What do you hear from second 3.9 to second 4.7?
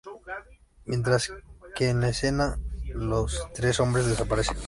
desaparecen.